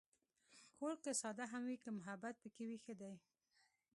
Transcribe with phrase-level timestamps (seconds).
[0.77, 3.13] کور که ساده هم وي، که محبت پکې وي، ښه دی.